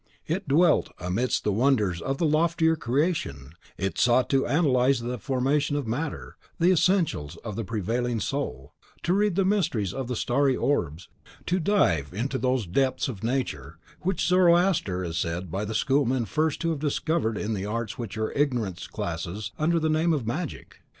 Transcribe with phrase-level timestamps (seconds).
[0.25, 5.75] It dwelt amidst the wonders of the loftier creation; it sought to analyse the formation
[5.75, 10.55] of matter, the essentials of the prevailing soul; to read the mysteries of the starry
[10.55, 11.07] orbs;
[11.45, 16.25] to dive into those depths of Nature in which Zoroaster is said by the schoolmen
[16.25, 20.77] first to have discovered the arts which your ignorance classes under the name of magic.